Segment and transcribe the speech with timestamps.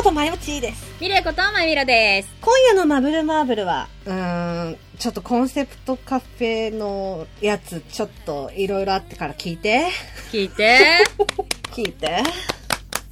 [0.00, 0.96] ことまよちーです。
[0.98, 2.30] ミレイことまゆみろです。
[2.40, 9.88] 今夜のマブルマーブルは、うーん、ちょっとコンセプトカフェのやつ、ちょっといろいろあってから聞いて。
[10.32, 10.78] 聞いて。
[11.70, 12.22] 聞いて。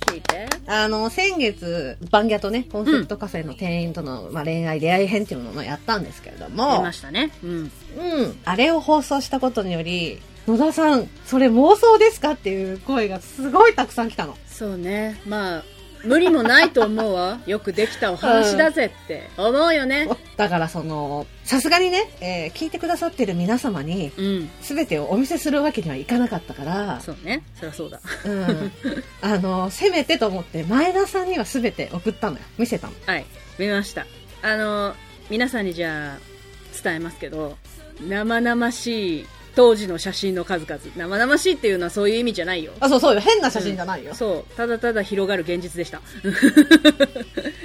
[0.07, 0.46] 聞いて。
[0.66, 7.31] あの、先月、バンギャとね、コンセプトカフェの店員との、まあ、恋愛出会い編っていうのをやったんですけれど出もま、したね。
[7.45, 7.70] うん。
[7.98, 8.39] うん。
[8.46, 14.39] あれを放送したことにより、野田さん、それ妄想ですかっていう声がすごいたくさん来たの。
[14.50, 15.20] そうね。
[15.26, 15.64] まあ、
[16.08, 17.39] 無理もないと思うわ。
[17.46, 20.08] よくできたお話だぜって思うよね。
[20.36, 24.50] だからその、さすがにね、えー聞いてくださってる皆様に、うん。
[24.62, 27.43] すべてをお見せするわけにはいかなかったから、そうね。
[27.54, 28.00] そりゃそうだ。
[28.25, 28.72] うん。
[29.21, 32.42] あの、せめてと思って、前田さんにはすべて送ったのよ。
[32.56, 32.95] 見せたの。
[33.06, 33.27] はい。
[33.59, 34.06] 見ました。
[34.42, 34.95] あの、
[35.28, 37.56] 皆さんにじゃあ、伝えますけど、
[38.00, 39.27] 生々しい
[39.59, 40.81] 当時の写真の数々。
[40.97, 42.70] 生々しいっていうのはそういう意味じゃないよ。
[42.78, 43.20] あ、そうそうよ。
[43.20, 44.14] 変な写真じゃないよ。
[44.14, 44.55] そう。
[44.55, 46.01] ただただ広がる現実でした。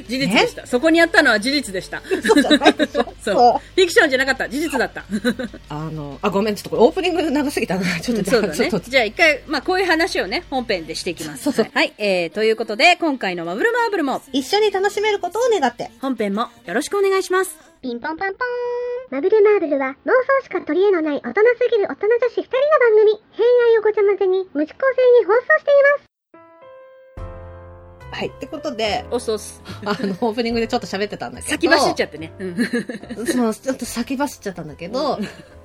[0.07, 0.67] 事実でした。
[0.67, 2.01] そこにあったのは事実でした。
[2.01, 3.03] そうじゃないでしょ？
[3.03, 3.13] そう。
[3.23, 3.59] そう。
[3.75, 4.49] フィクションじゃなかった。
[4.49, 5.03] 事実だった。
[5.69, 7.99] あの、あ、ごめん、ちょっとこれオープニング長すぎたな。
[7.99, 8.79] ちょっと、そうだねちょっと。
[8.79, 11.43] じゃあ一回、まあこういう話をね、本編でしていきます。
[11.43, 11.93] そうそうはい。
[11.97, 15.91] えー、ということで、今回のマブルマーブルも、一緒に楽しめることを願って。
[16.01, 17.57] 本編もよろしくお願いします。
[17.81, 18.43] ピンポンパンポーン。
[19.11, 23.21] マブルマーブルは妄想しか取り柄のない大人すぎる大人女子二人の番組。
[23.31, 26.12] 偏愛をごちゃ混ぜに無視構成に放送しています。
[28.13, 28.27] はい。
[28.27, 29.61] ってことで、おっそっす。
[29.83, 31.49] あの、 オープニングでちょっと喋ってたんだけど。
[31.51, 32.31] 先走っちゃってね。
[32.37, 32.55] うん。
[33.27, 35.19] そう、ちょっと先走っちゃったんだけど、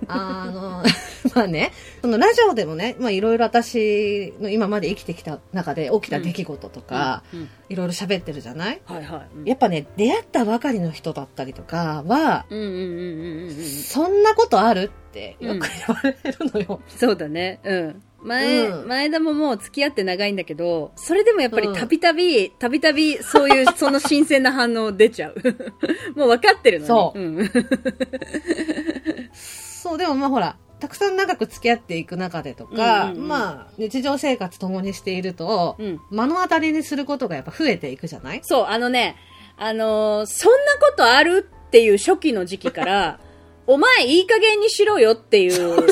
[0.06, 0.82] あの、
[1.34, 8.80] まあね、そのラジオでもね、まあいろいろ私の今まで生きてきた中で起きた出来事とか、うんいろいろ喋ってるじゃない？
[8.86, 9.36] はいはい。
[9.36, 13.54] うんやっぱね、出会ったばかりの人だったりとかは、うんうんうんうんうんうん。
[13.54, 14.90] そんなことある？
[15.08, 16.80] ってよく言われるのよ。
[16.88, 17.60] そうだね。
[17.64, 18.02] うん。
[18.22, 18.88] 前、うん。
[18.88, 21.74] 前田ももう付き合って長いんだけど、それでもやっぱりうん。
[21.74, 25.34] たびたび、たびたびそういう、 その新鮮な反応出ちゃう。
[26.18, 26.88] もう分かってるのに。
[26.88, 27.18] そう。
[27.18, 27.50] うん。
[29.32, 33.28] そう、でもまあほら、たくさん長く付き合っていく中でとか、うんうんうん。
[33.28, 36.00] まあ、日常生活共にしていると、うん。
[36.10, 38.40] 目の当たりにすることがやっぱ増えていくじゃない？
[38.44, 39.16] そう、あのね、
[39.56, 41.48] あのーそんなことある？
[41.66, 43.20] っていう初期の時期から、
[43.68, 45.86] お前いい加減にしろよっていう、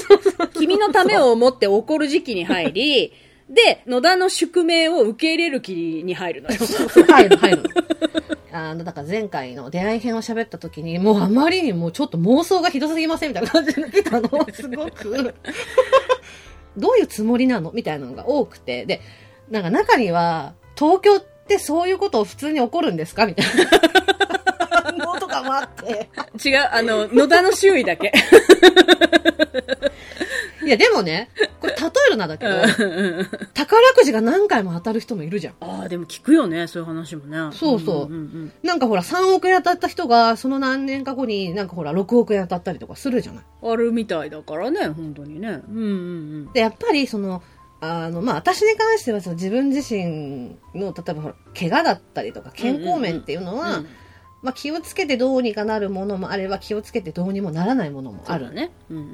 [0.55, 3.13] 君のためを思って怒る時期に入り、
[3.51, 6.57] で、野田の宿命を受け入れる気に入るのよ。
[7.07, 7.63] 入る、入る。
[8.51, 14.31] あの、だから前回の出会い編を喋った時に、もうあまりにもちょっと妄想がひどすぎませんみたいな感じで来たの。
[14.55, 15.35] すごく。
[16.79, 17.73] どういうつもりなの？
[17.73, 18.87] みたいなのが多くて。
[18.87, 19.03] で、
[19.51, 23.27] なんか中には、東京ってそういうことを普通に起こるんですか？
[23.27, 24.16] みたいな。
[25.27, 26.09] とかもあって。
[26.49, 28.13] 違う、あの、野田の周囲だけ。
[30.65, 32.55] いや、でもね、これ例えるなだけど、
[33.55, 35.55] 宝くじが何回も当たる人もいるじゃん。
[35.61, 37.39] ああ、でも聞くよね、そういう話もね。
[37.53, 43.45] そうそうんんんなんかほら、3億円当たった人が、その何年か後になんかほら、6億円当たったりとかするじゃない。
[43.63, 45.61] あるみたいだからね、本当にね。
[45.69, 45.81] うんう
[46.49, 47.43] んで、やっぱりその、
[47.81, 53.87] あの、まあ、私に関してはその自分自身の、例えばほら、怪我だったりとか健康面っていうのは、うん
[54.43, 58.71] まあ、気をつけてどうにかなるものもあれば、気をつけてどうにもならないものもあるね。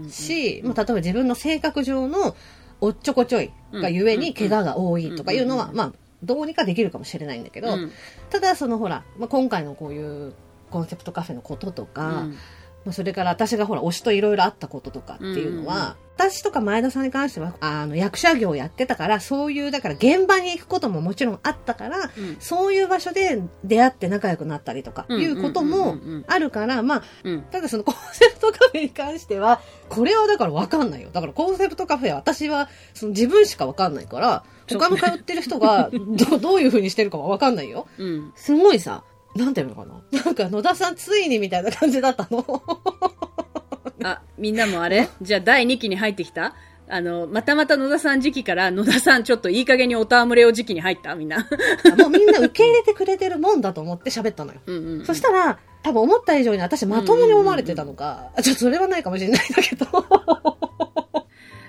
[0.09, 2.37] し、まあ、例えば自分の性格上の
[2.81, 7.93] おっちょこちょいがゆえに怪我が多いとかいうのは、まあ、どうにかできるかもしれないんだけど、うん。
[8.31, 10.35] ただそのほら、まあ、今回のこういう
[10.71, 12.37] コンセプトカフェのこととか、うん
[12.85, 22.37] まあそれから私がほら推しといろいろあったこととかっていうのは、私とか前田さんに関してはあの役者業をやってたからそういうだから現場に行くことももちろんあったから、うん。
[22.39, 27.43] そういう場所で出会って仲良くなったりとかうんいうこともあるからまあうん。
[27.43, 31.11] ただそのコンセプトカフェに関してはこれはだから分かんないよ。
[31.13, 37.87] だからコンセプトカフェは私はその自分しか分かんないから 他の通ってる人がどどういう風にしてるかは分かんないよ。
[37.99, 38.33] うん。
[38.37, 39.03] すごいさ、
[39.35, 40.23] なんていうのかな？
[40.25, 42.63] なんか野田さんついにみたいな感じだったの。
[44.05, 45.09] あ、みんなもあれ？
[45.23, 46.55] じゃあ第2期に入ってきた？
[46.89, 51.15] あの、またまた野田さん時期から野田さんちょっといい加減にお戯れを時期に入った？
[51.15, 51.39] みんな。
[51.39, 54.61] もうみんな受け入れてくれてるもんだと思って喋ったのよ。
[54.67, 55.07] うんうんうん。
[55.07, 59.87] そしたら、多分思った以上に私まともに思われてたのか、ちょっとそれはないかもしれないんだけど。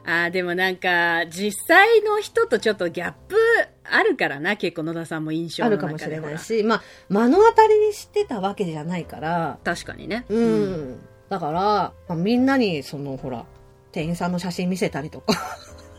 [0.05, 3.37] あーでもなんか、実際の人とちょっとギャップ
[3.83, 10.25] あるからな、結構野田さんも印象あるかもしれないほし、まあ、目の当たりにしてたわけじゃないから、ら確かにね。
[10.29, 10.99] うん。
[11.29, 13.45] だから、まあ、みんなに、その、ほら、
[13.91, 15.33] 店員さんの写真見せたりとか。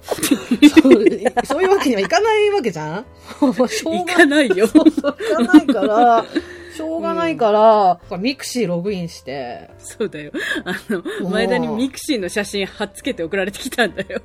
[0.05, 0.15] そ
[0.91, 3.07] うそういうわけにはいかないわけじゃん
[3.69, 4.67] しょう行がかないよ。
[4.67, 6.25] いかないから、
[6.77, 10.33] しょうがないから、ミクシーログインして、そうだよ。
[10.65, 14.21] あの、前田にミクシーの写真貼っつけて送られてきたんだよ。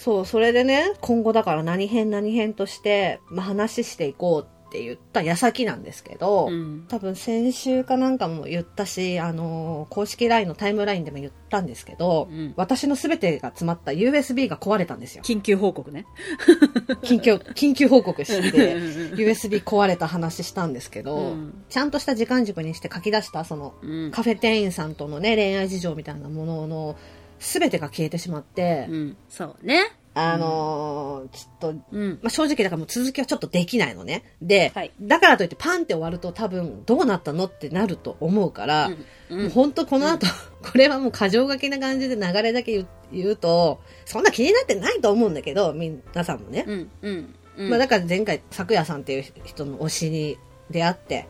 [0.00, 6.86] そう、それでね、今後だから何編何編として、まあ、話していこうって言った矢先なんですけど、うん。
[6.88, 15.22] 多分先週かなんかも言ったし、あのー公式 LINE のタイムラインでも言ったんですけど、うん私の全てが詰まった USB が壊れたんですよ。
[15.22, 16.06] 緊急報告ね。
[17.04, 24.10] 緊急、緊急報告して、うん USB 壊れた話したんですけど、うんちゃんとした時間軸にして書き出した、その、うん。
[24.12, 26.96] カフェ店員さんとのね、恋愛事情みたいなものの、
[27.40, 29.16] 全てが消えてしまって、うん。
[29.28, 29.96] そうね。
[30.12, 32.18] あのーちょっと、うん。
[32.22, 34.24] まあ、正直だからもう続きはちょっとできないのね。
[34.42, 38.90] で、はいだからといってパンって終わると多分どうなったのってなると思うから、
[39.30, 40.26] うんもう本当この後、
[40.62, 46.64] これはもう過剰書きな感じで流れだけ言うと、そんな気になってないと思うんだけど、皆さんもね。
[46.66, 46.90] うん。
[47.02, 47.34] うん。
[47.56, 47.70] うん。
[47.70, 50.36] まあだから前回、昨夜さんっていう人の推しに
[50.70, 51.28] 出会って、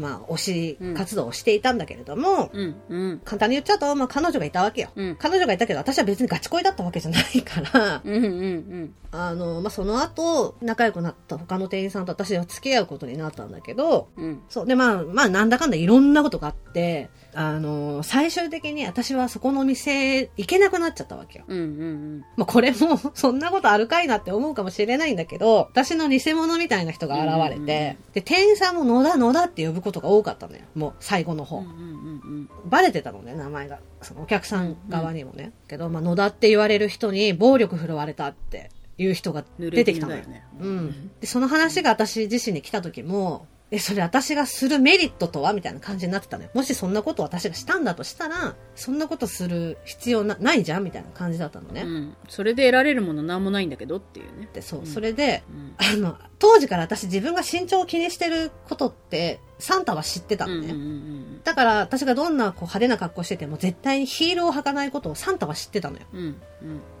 [0.00, 2.74] まあ推し活動をしていたんだけれども、うん。
[2.88, 3.20] うん。
[3.24, 4.88] 簡単に言っちゃうと、まあ彼女がいたわけよ。
[4.96, 8.14] うん彼女がいたけど、私は別にガチ恋だったわけじゃないから、うん。
[8.14, 8.24] うん。
[8.24, 8.94] うん。
[9.12, 14.42] あの、まあその後、仲良くなった他の店員さんと私は付き合うことになったんだけど、うん。
[14.48, 14.66] そう。
[14.66, 21.44] で、まあ、まあ、なんだかんだいろんなことがあって、あの、最終的に私はそこの店行けなくなっちゃったわけよ。
[21.48, 21.58] うん。
[21.58, 22.24] うん。
[22.36, 30.62] まあ、これも、そんなことあるかいなって思うかもしれないんだけど、私の偽物みたいな人が現れて、うんうんうんで、店員さんも野田野田って呼ぶことが多かったのよ。
[30.76, 31.58] もう、最後の方。
[31.58, 31.64] うん。
[31.64, 32.50] うん。
[32.66, 33.80] バレてたのね、名前が。
[34.00, 35.52] そのお客さん側にもね。
[35.66, 40.22] けど、まあ、野田って言われる人に暴力振るわれたっていう人が出てきたのよ。
[40.22, 41.10] ねうん。
[41.18, 46.50] で、その話が私自身に来た時も、え、それ私がするメリットとはみたいな感じになってたのよ。
[46.54, 51.82] もしそんなことを私がしたんだとしたら、そんなことする必要なないじゃんみたいな感じだったのね。
[51.82, 52.16] うん。
[52.28, 54.48] それで得られるものなんもないんだけどっていうね。
[54.52, 54.86] で、そう。
[54.86, 55.74] それで、うん。
[55.76, 60.60] あの、当時から私自分が身長を気にしてることって、サンタは知ってたうん。
[60.60, 60.72] のね。
[60.72, 60.80] うん。
[60.80, 61.42] うん。
[61.44, 66.06] だから私がどんなこう派手な格好してても絶対にヒールを履かないことをサンタは知ってたのよ。
[66.12, 66.20] うん。
[66.20, 66.36] うん。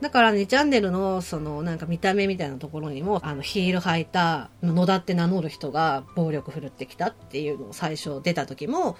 [0.00, 8.96] だから2チャンネルのそのなんか見た目みたいなところにもあのヒール履いた野田って名乗る人が暴力振るってきたっていうのを最初出た時も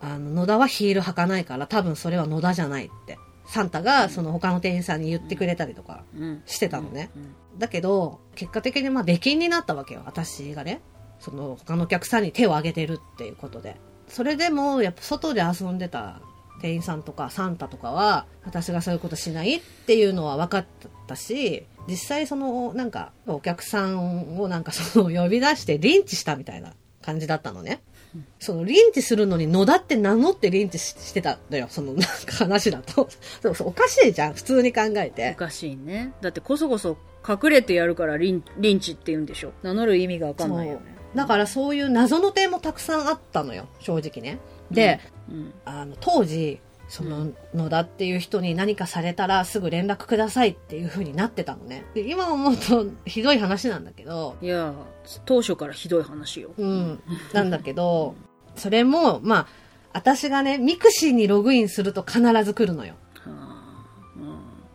[0.00, 6.42] あの野田はヒール履かないから多分それは野田じゃないってサンタがその他の店員さんに言ってくれたりとかうん。
[6.46, 7.10] してたのね。
[7.16, 7.34] うん。
[7.58, 10.80] だけど結果的にまあ出禁になったわけよ私がね
[11.22, 13.76] その他のお客さんに手を挙げてるっていうことで
[14.08, 16.20] それでもやっぱ外で遊んでた
[16.60, 20.66] 店員さんとかサンタとかは私がそういうことしないっていうのは分かっ
[21.06, 27.82] たし実際そのなんかお客さんをなんかその呼び出してリンチしたみたいな感じだったのね。
[28.38, 31.66] そのリンチするのに野田って名乗ってリンチしてたのよ。
[31.70, 33.08] そのなんか話だと。
[33.40, 34.34] そうそうおかしいじゃん。
[34.34, 35.38] 普通に考えてお。
[35.38, 36.12] かしいね。
[36.20, 39.52] だってこそこそ隠れてやるからリンリンチって言うんでしょ。
[39.62, 40.91] 名乗る意味がわかんないよね。
[41.14, 43.68] だからそういう謎の点もたくさんあったのよ。
[43.80, 44.38] 正直ね。
[44.70, 45.00] で、
[45.30, 45.54] うん。
[45.64, 46.60] あの当時
[46.92, 54.74] その野田っていう人に何かされたらすぐ連絡くださいっていう風になってたのねで今思うとひどい話なんだけどいや、
[55.24, 56.50] 当初からひどい話よ。
[56.58, 58.14] うんなんだけど
[58.56, 59.46] それもまあ
[59.94, 62.94] 私がねミクシーにログインすると必ず来るのよ
[63.24, 63.84] はあ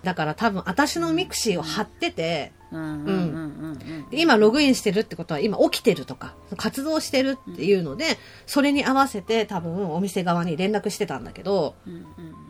[0.01, 2.81] だから多分私のミクシーを貼っててうん。
[2.81, 2.87] うん。
[2.87, 3.05] うん。
[3.05, 3.71] うん。
[3.71, 4.09] うん。
[4.09, 11.93] で今ログインしてるってことは今起きてるとか活動してるっていうのでそれに合わせて多分お店側に連絡してたんだけどうん。
[11.93, 12.47] うん。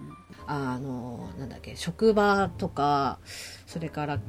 [0.47, 3.19] あの、なんだっけ、職場とか、
[3.65, 4.19] それから、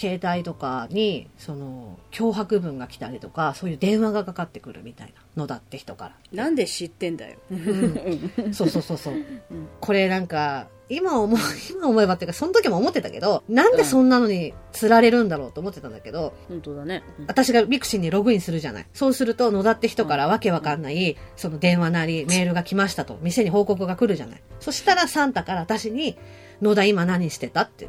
[0.00, 6.14] 携帯とかに、その、脅迫文が来たりとか、そういう電話がかかってくるみたいなのだって人から。
[6.32, 7.36] なんで知ってんだよ。
[8.52, 9.14] そうそうそうそう。
[9.80, 11.38] これなんか、今思う、
[11.70, 17.02] 今思えばっていうか、その時も思ってたけど、なんでそんなのに釣られるんだろうと思ってたんだけど、本当だね。
[17.28, 18.86] 私がミクシーにログインするじゃない。
[18.94, 24.42] そうすると、野田って人からわけわかんない、その電話なり、メールが来ましたと、店に報告が来るじゃない。
[24.60, 26.16] そしたら、サンタから私に、
[26.62, 27.88] 野田今何してたって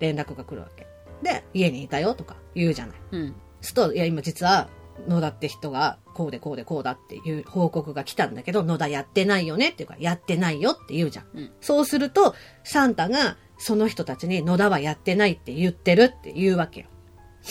[0.00, 0.85] 連絡が来るわけ。
[1.22, 2.96] で、家にいたよとか言うじゃない。
[3.12, 3.34] うん。
[3.60, 4.68] すると、いや、今実は、
[5.08, 11.26] 野田って人が、こうでこうでこうだっていう報告が来たんだけど、野田やってないよねっていうか、やってないよって言うじゃん。
[11.34, 16.86] うんそうすると、サンタが、その人たちに野田はやってないって言ってるって言うわけよ。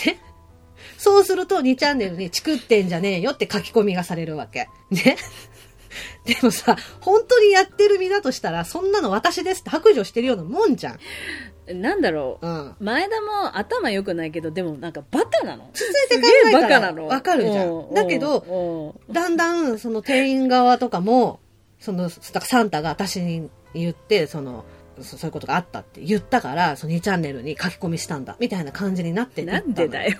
[0.06, 0.20] ね
[0.98, 4.70] そうすると2チャンネルにチクってんじゃねえよって書き込みがされるわけ。
[4.92, 5.18] ね
[6.26, 11.00] でもさ、本当にやってる身だとしたら、そんなの私ですって白状してるようなもんじゃん。
[11.74, 12.48] なんだろう。
[12.48, 12.76] うん。
[12.80, 17.08] 前田も頭良くないけど、でもなんかバカなの続いて考ええたらバカなの。
[17.08, 21.40] わかるじゃうんだけど、うんだんだん、その店員側とかも、
[21.80, 24.66] その、サンタが私に言って、その、
[25.02, 30.18] そそういうことがあったって言ったから、その2チャンネルに書き込みしたんだ、みたいな感じになってなんでだよ。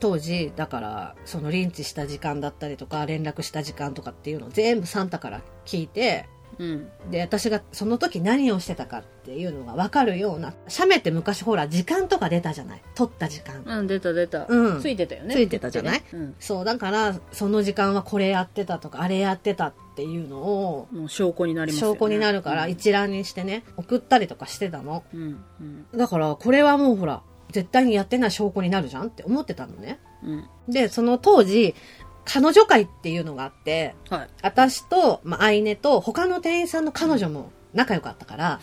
[0.00, 6.26] 当時、だから、そのリンチした時間だったりとか、連絡した時間とかっていうのを全部サンタから聞いて、
[6.58, 6.88] うん。
[7.10, 12.82] で、私がその時何をしてたかっていうのがわかるような、写メって昔ほら時間とか出たじゃない？
[12.94, 13.62] 撮った時間。
[13.64, 14.46] うん、出た出た。
[14.48, 15.34] うんついてたよね。
[15.34, 15.98] ついてたじゃない？
[15.98, 16.34] ねうん。
[16.38, 21.94] そう、だから、その時間はこれやってたとか、あれやってたっていうのを、もう証拠になりますよね。
[21.94, 25.04] 証拠になるから一覧にしてね、送ったりとかしてたの。
[25.14, 25.44] うん。
[25.60, 25.86] うん。
[25.96, 30.00] だから、これはもうほら、絶対にやってない証拠になるじゃんって思ってたのね。
[30.24, 30.72] うん。
[30.72, 31.74] で、その当時、
[32.24, 34.28] 彼女会っていうのがあって、はい。
[34.42, 38.60] 私と、まあ、アイネと他の店員さんの彼女も仲良かったから。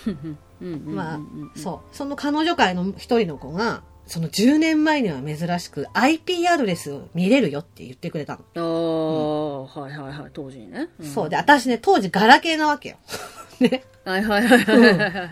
[0.62, 1.96] まあうん、そう。
[1.96, 9.70] その彼女会の一人の子が、その10年前には珍しく IP アドレスを見れるよって言ってくれたの。
[9.70, 10.90] ああ、はいはいはい、当時にね。
[11.00, 11.30] んそう。
[11.30, 12.98] で、私ね、当時ガラケーなわけよ。
[13.62, 13.84] ね。
[14.06, 15.30] はいはいはいはい。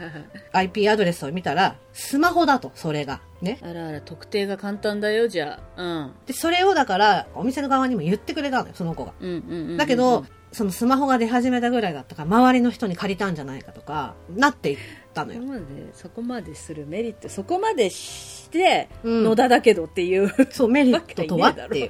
[0.53, 3.21] IP アドレスを見たら、スマホだと、それが。
[3.41, 3.57] ね。
[3.63, 5.81] あらあら、特定が簡単だよ、じゃあ。
[5.81, 6.11] うん。
[6.27, 9.13] で、それをだから、お店の側にも言ってくれたのよ、その子が。
[9.19, 9.77] うんうんうんうん。
[9.77, 14.77] だけど、そのスマホが出始めたぐらいだったから、周りの人に借りたんじゃないかとか、なっていっ
[15.17, 15.41] たのよ。
[15.41, 20.31] そこまで、そこまでするメリット、そこまでして、うん野田だけどっていう。
[20.51, 21.89] そう、メリットとはってい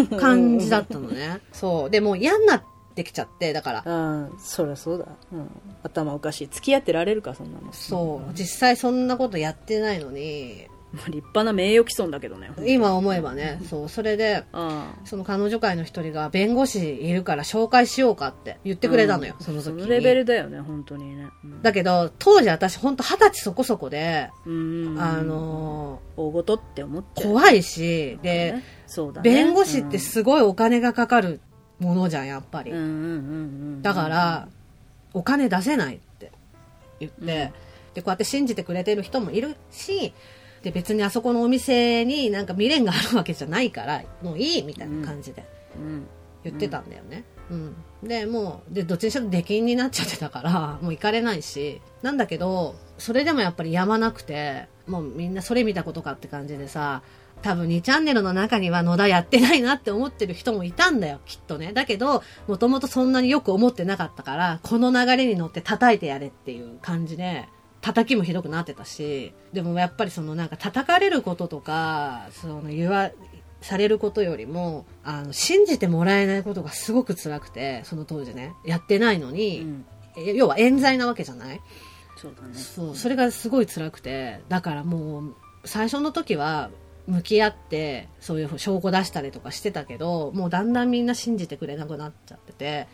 [0.00, 1.40] う感じだったのね。
[1.52, 1.90] そう。
[1.90, 2.62] でもう嫌になっ
[2.94, 5.06] てきちゃって、だから、うん、そりゃそうだ。
[5.32, 5.50] うん。
[5.82, 6.48] 頭おかしい。
[6.48, 7.72] 付き合ってられるか、そんなの。
[7.72, 12.50] そう、実際そんなことやってないのに、まあ立派な名誉毀損だけどね。
[12.64, 19.82] 今思えばね、そう、それで、あその彼女会の一人が弁護士いるから紹介しようかって言ってくれたのよ、その時に。
[19.82, 21.28] そのレベルだよね、本当にね。
[21.44, 24.96] うんだけど、当時私ほんと二十歳そこそこで、うん。
[24.98, 27.32] あ、の大事って思っーちゃう。
[27.32, 28.64] 怖いし、で、ね
[29.20, 29.20] ね。
[29.22, 31.40] 弁護士ってすごいお金がかかる
[31.80, 32.70] ものじゃん、やっぱり。
[32.70, 32.98] うんうんうんう
[33.78, 33.82] ん。
[33.82, 34.48] だから、
[35.12, 36.32] お金出せないって
[37.00, 40.12] 言って、うんで、こうやって信じてくれてる人もいるし、
[40.62, 45.44] で、別にあそこのお店になんか未練があるわけじゃないから、もういいみたいな感じで
[45.76, 46.06] うん。
[46.44, 47.24] 言ってたんだよね。
[47.50, 47.76] うん。
[48.02, 57.02] で、もう、で、どっちにしろ出禁になっちゃってたから、もう行かれないし、なんだけど、それでもやっぱりやまなくて、もうみんなそれ見たことかって感じでさ、
[57.42, 61.72] 多分2チャンネルの中には野田やってないなって思ってる人もいたんだよ、きっとね。
[61.72, 67.48] だけど、もともとそんなによく思ってなかったから、この流れに乗って叩いてやれっていう感じで、
[67.80, 73.10] 叩きもひどくなってたし、でもやっぱりそのなんか叩かれることとか、その言わ、
[73.60, 79.84] されることよりも、あの、信じてもらえないことがすごく辛くて、その当時ね、やってないのうに、ん。
[80.16, 81.60] え要は冤罪なわけじゃない？
[82.16, 82.54] そうだね。
[82.54, 86.70] そう、それがすごい辛くて、だからもう、最初の時は、
[87.06, 92.86] 向き合って、そういう証拠出したりとかしてたけど、もうだんだんみんな信じてくれなくなっちゃってて、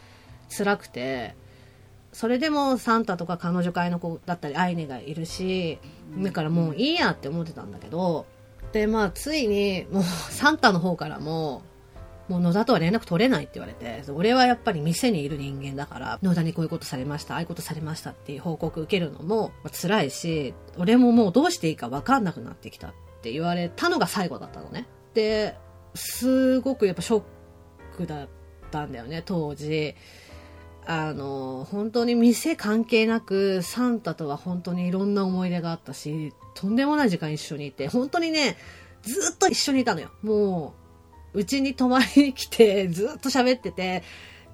[0.57, 1.35] 辛くて、
[2.15, 5.79] それでもサンタとか彼女会の子だったり、アイネがいるし、
[6.23, 8.27] だからもういいやって思ってたんだけど、
[8.73, 11.63] で、まあ、ついに、もう、サンタの方からも、
[12.29, 22.93] もう野田とは連絡取れないって言われて、俺はやっぱり店にいる人間だから、野田にこういうことされました、ああいうことされましたっていう報告受けるのも辛いし、俺ももうどうしていいか分かんなくなってきたっ
[23.23, 24.87] て言われたのが最後だったのね。
[25.13, 25.57] で、
[25.95, 27.23] すごくやっぱショッ
[27.97, 28.29] クだっ
[28.71, 29.95] たんだよね、当時。
[30.87, 38.57] あの、本当に店関係なく、サンタとは本当にいろんな思い出があったし、とんでもない時間一緒にいて、本当にね、
[39.03, 40.11] ずっと一緒にいたのよ。
[40.23, 40.75] も
[41.33, 44.03] う、うちに泊まりに来て、ずっと喋ってて、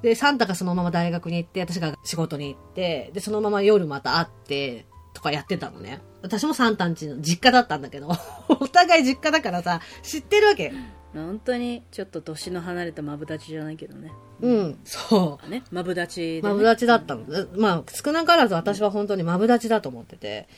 [0.02, 6.00] で、サンタがそのまま大学に行って、私が仕事に行って、で、そのまま夜また会って、とかやってたのね。
[6.22, 8.08] 私もサンタんちの実家だったんだけど、
[8.48, 10.72] お互い実家だからさ、知ってるわけ。
[11.12, 14.12] 本当に、ちょっと年の離れたマブダチじゃないけどね。
[14.40, 15.50] うん、そう。
[15.50, 16.48] ね、マブダチで、ね。
[16.48, 17.24] マブダチだったの。
[17.56, 20.48] まあ、少なからず私は本当にマブダチだと思ってて。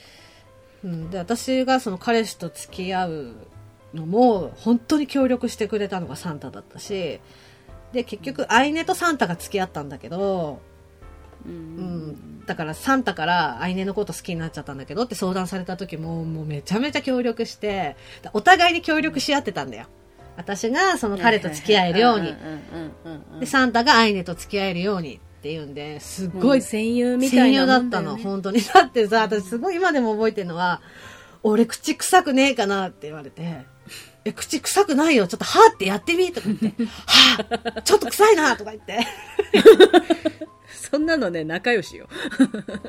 [0.84, 3.34] うん、で、私がその彼氏と付き合う
[3.94, 7.20] のも、本当に協力してくれたのがサンタだったし、
[7.92, 10.60] で、結局、アイネとサンタが付き合ったんだけど、
[11.46, 11.48] う。
[11.48, 17.96] うんん、だからサンタからアイネのこと好きになっちゃったんだけどって相談された時も、もうめちゃめちゃ協力して、
[18.32, 19.86] お互いに協力し合ってたんだよ。
[20.36, 22.34] 私がその彼と付き合えるように
[23.40, 26.28] で、サンタがアイネと付き合えるようにっていうんで、す。
[26.28, 28.16] ごい戦友みた戦いな友だったの。
[28.16, 28.62] 本当に。
[28.62, 30.80] だってさ、私すごい今でも覚えてるのは、
[31.42, 33.66] 俺口臭くねえかなって言われて、
[34.24, 39.00] え、口臭くないよ、ちょっとはーってやってみとか言って、はー、ちょっと臭いなとか言って。
[40.82, 42.08] そんなのね、仲良しよ。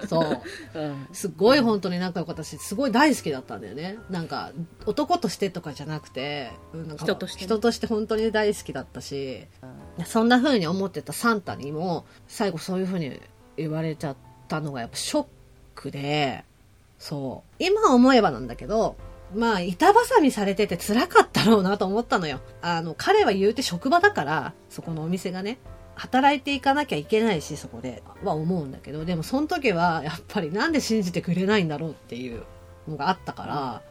[0.10, 0.42] そう。
[0.74, 1.08] うん。
[1.14, 4.00] すっごい本当に仲良かったし、すごい大好きだったんだよね。
[4.10, 4.52] なんか、
[4.88, 9.46] 男としてとかじゃなくて、うんなんか人としてね人として本当に大好きだったし、
[10.06, 13.22] そんな風に思ってたサンタにも、最後そういう風に
[13.58, 14.16] 言われちゃっ
[14.48, 15.26] たのがやっぱショッ
[15.76, 16.44] クで、
[16.98, 17.56] そう。
[17.64, 18.96] 今思えばなんだけど、
[19.36, 22.40] まあ、板挟みされてて辛かったろうなと思ったのよ。
[22.62, 25.60] あの、彼は言うて職場だから、そこのお店がね。
[25.96, 32.44] 働いていかなきゃいけないし、そこでは思うんだけど、でもその時はやっぱりなんで信じてくれないんだろうっていう
[32.88, 33.82] のがあったから、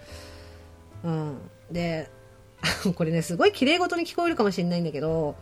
[1.04, 1.38] うん。
[1.70, 2.10] で、
[2.94, 5.36] これね、すごい綺麗事に聞こえるかもしれないんだけど、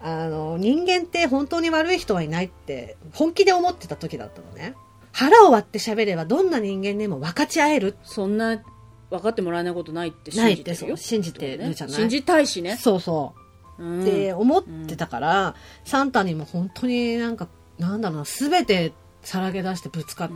[0.00, 4.74] あの、人間って本当に悪い人はいないって本気で思ってた時だったのね。
[5.12, 7.96] 腹を割って喋ればどんな人間でも分かち合える。
[8.04, 8.62] そんな、
[9.10, 10.96] 分かってもらえないことないってないって信じてるよ。
[10.96, 12.76] そう信じてるじゃない信じたいしね。
[12.76, 13.40] そうそう。
[13.78, 15.54] うんって思ってたから、
[15.84, 18.92] サンタにも本当になんか、なんだろうな、すべて
[19.22, 20.30] さらけ出してぶつかっ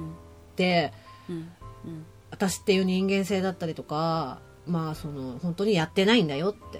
[0.57, 0.93] て、
[1.29, 1.37] うん。
[1.37, 2.07] うん。
[2.31, 6.71] 私っていう人間性だったりとか、まあその、本当にやってないんだよっ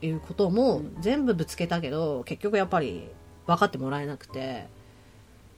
[0.00, 3.08] ていうことも全部ぶつけたけど、結局やっぱり
[3.46, 4.66] 分かってもらえなくて、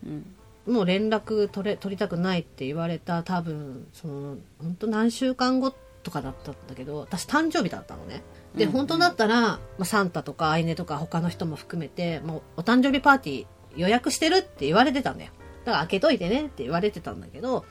[0.04, 0.34] うん。
[0.66, 8.22] もう連絡取れ、取りたくないって言われた多分、その、本当何週間後とかだったんだけど、私誕生日だったのね。
[8.54, 15.30] で、うん本当だったら、まあ、サンタとかアイネとか他の人も含めて、もうお誕生日パーティー予約してるって言われてたんだよ。
[15.64, 17.64] だから開けといてねって言われてたんだけど、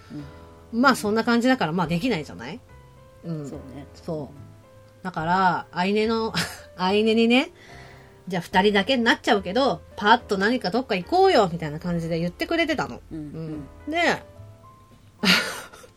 [0.71, 2.59] まあそんな感じだからまあできないじゃない？
[3.25, 3.49] うん。
[3.49, 3.85] そうね。
[3.93, 5.03] そう。
[5.03, 6.33] だから、アイネの、
[6.77, 7.51] アイネにね、
[8.27, 13.01] じゃあ二人だけになっちゃうけど、パッと何かどっか行こうよ、みたいな感じで言ってくれてたの。
[13.11, 13.17] うん
[13.87, 13.91] うん。
[13.91, 14.23] で、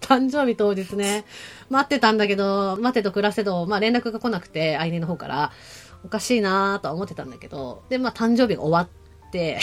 [0.05, 1.25] 誕生日当日ね、
[1.71, 5.53] 待ってたんだけど、待てと暮らせど、まあ連絡が来なくて、アイネの方から、
[6.05, 9.59] おかしいなとは思ってたんだけど、で、まあ誕生日が終わって、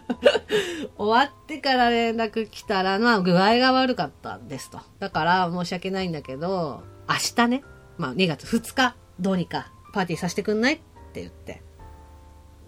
[0.96, 4.80] 終わってから連絡来たら、まあ具合が悪かったんですと。
[4.98, 7.62] だから申し訳ないんだけど、明日ね、
[7.98, 10.78] まあ2月2日、どうにかパーティーさせてくんないっ
[11.12, 11.62] て言って、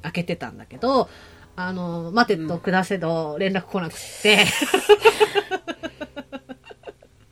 [0.03, 1.09] 開けてたんだけど、
[1.57, 4.47] あの、待てど暮らせど連絡来なくて、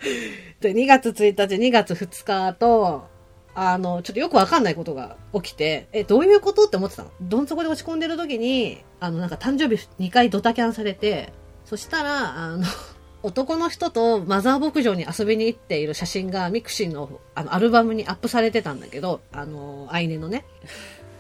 [0.61, 3.07] で、2月1日、2月2日と、
[3.55, 7.11] あの、ちょっとよくわかんないことが起きて、え、どういうことって思ってたの？
[7.21, 11.33] どん底で落ち込んでる時に、あの、なんか誕生日2回ドタキャンされて、
[11.65, 12.65] そしたら、あの、
[13.25, 20.45] 男の人とマザー牧場に遊びに行っている写真がミクシーのあのアルバムにアップされてたんだけど、あの、アイネのね。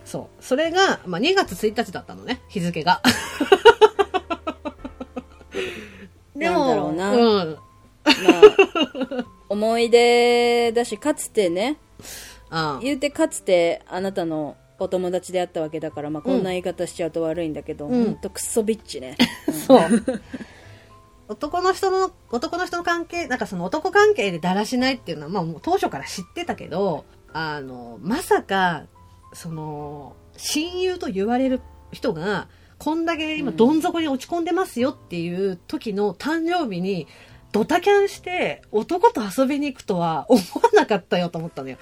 [0.04, 0.44] そう。
[0.44, 3.02] それが、まあ、2月1日だったのね、日付が。
[6.36, 7.58] でも、なんだろうなうん。
[8.08, 11.76] まあ、思い出だし、かつてね、
[12.50, 18.04] あ言うてかつてあなたのお友達であったわけだから、まあ、こんな言い方しちゃうと悪いんだけど、うん。
[18.04, 19.16] ほんとクソビッチね。
[19.66, 19.80] そう。
[21.28, 28.84] 男の人の、男の人の関係、なんかその男関係でだらしないっていうのは、まあもう当初から知ってたけど、あの、まさか、
[29.34, 31.60] その、親友と言われる
[31.92, 37.08] 人が、こんだけ今どん底に落ち込んでますよっていう時の誕生日に、
[37.52, 41.76] ドタキャンして男と遊びに行くとは思わなかったよと思ったのよ。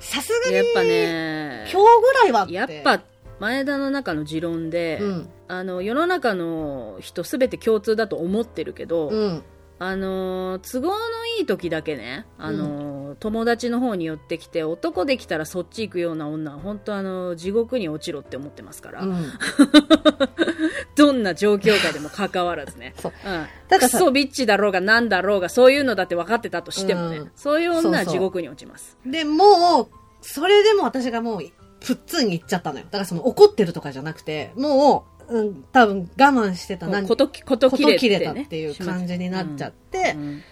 [0.00, 2.46] さすがに、やっぱね、今日ぐらいは。
[2.50, 3.02] やっぱ、
[3.38, 9.42] 前田の中の持論で、うん、あの、世の中の人すべて共通だと思ってるけど、うん、
[9.78, 10.94] あのー都合の
[11.38, 19.16] いい時だけね、あのー友達の方に寄ってきて、男できたらそっち行くような女は、本当あのー地獄に落ちろって思ってますから、うん。
[21.00, 22.92] どんな状況下でも関わらずね。
[23.00, 23.12] そう。
[23.24, 23.46] うん。
[23.68, 28.98] だからさクソビッチだろうがなんだろうが、そういうのだって分かってたとしてもね、うんそういう女はそうそう地獄に落ちます。
[29.06, 29.88] で、もう、
[30.20, 31.40] それでも私がもう、
[31.80, 32.84] プッツンに行っちゃったのよ。
[32.84, 40.42] だからその怒ってるとかじゃなくて、もう、うん、多分我慢してた何もうこと、ことこと切れて、ね、切れたっていう感じになっちゃって、うん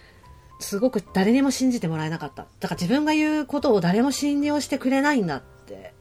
[0.60, 2.48] すごく誰にも信じてもらえなかった。
[2.58, 5.94] だから自分が言うことを誰も信用してくれないんだって。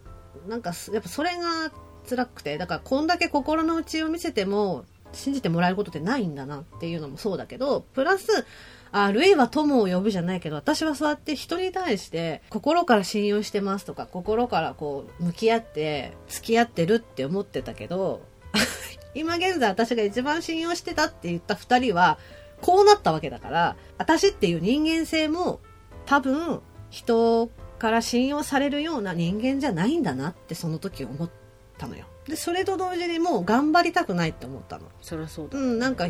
[0.47, 1.71] なんかす、やっぱそれが
[2.07, 8.45] 辛くて、だからこんだけ心の内を見せても、信じてもらえることってないんだなっていうのもそうだけど、プラス、
[8.91, 18.21] あるいは友を呼ぶじゃないけど、私はそうやって人に対して、心から信用してますとか、心からこう、向き合って、付き合ってるって思ってたけど、
[19.13, 22.17] 今現在私が一番信用してたって言った二人は、
[22.61, 25.59] こうなったわけだから、私っていう人間性も
[26.05, 31.46] 多分人から信用されるような人間じゃないんだなってその時思って
[31.77, 32.05] たのよ。
[32.27, 34.85] で、それと同時にもう頑張りたくないって思ったの。
[35.01, 35.57] そりゃそうだ。
[35.57, 36.07] うん、なんか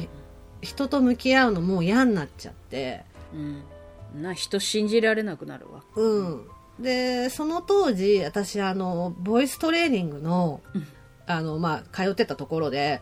[0.61, 3.03] 人と向き合うのもう嫌になっちゃって、
[3.33, 4.21] うん。
[4.21, 5.83] な、人信じられなくなるわ。
[5.95, 6.47] うん。
[6.79, 10.61] で、その当時、私、あの、ボイストレーニングの、
[11.25, 13.01] あの、まあ、通ってたところで、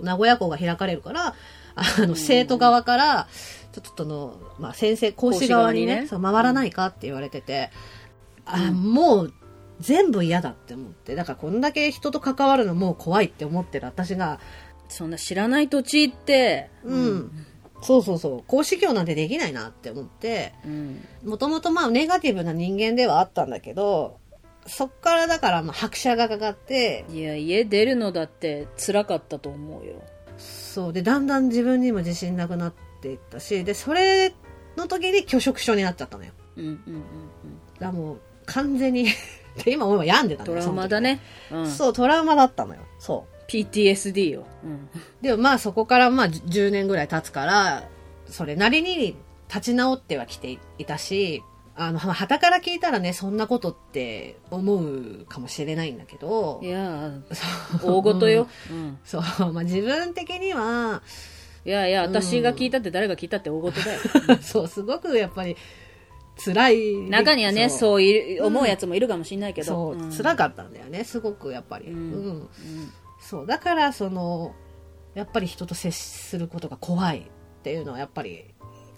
[0.00, 1.34] 名古屋校が開かれるから、
[1.74, 3.28] あの、生徒側から、
[3.72, 7.70] ちょっとの、まあ、先生、講師側にね、ねそう回らないかって言われてて、
[8.46, 9.34] あ、もう、
[9.80, 14.40] 全部嫌だって思って、だからこんだけ人と関わるのもう怖いって思ってる私が、
[14.88, 17.46] そんな知らない土地行って、うん、
[17.82, 21.04] そうそうそう、講師業なんてできないなって思って、うん。
[21.24, 24.18] もともとまあネガティブな人間ではあったんだけど、
[24.66, 30.02] そっからだから、まあ、拍車がかかって、いや、家出るのだって辛かったと思うよ。
[30.38, 30.92] そう。
[30.92, 34.32] で、だんだん自分にも自信なくなっていったし、で、それ
[34.76, 36.32] の時に拒食症になっちゃったのよ。
[36.56, 37.02] うんうんうんうん。
[37.78, 39.08] だもう、完全に
[39.62, 41.20] で、今思えば病んでたのよトラウマだね。
[41.50, 41.70] うん。
[41.70, 42.80] そう、トラウマだったのよ。
[42.98, 43.50] そう。
[43.50, 44.46] PTSD よ。
[44.64, 44.88] うん。
[45.20, 47.88] でもまあそこからまあ10年ぐらい経つから、
[48.26, 49.16] それなりに
[49.48, 51.42] 立ち直ってはきていたし、
[51.76, 58.48] あの、はたから聞いたらね、そんなことって思うかもしれないんだけどい、やー、そう大ごとよ。
[58.70, 58.98] うん。
[59.04, 61.02] そう、まあ自分的には、
[61.64, 64.00] いやいや、私が聞いたって誰が聞いたって大ごとだよ。
[64.40, 65.56] そう、すごくやっぱり
[66.36, 66.96] 辛い。
[67.10, 69.66] 中にはね、うそういう思うやつもいるかもしれないけど。
[69.66, 71.86] そう、ん辛かったんだよね、すごくやっぱり。
[71.86, 72.24] ううんん。
[72.24, 72.48] うん
[73.20, 74.54] そう、だからその、
[75.14, 77.22] やっぱり人と接することが怖いっ
[77.62, 78.52] ていうのはやっぱり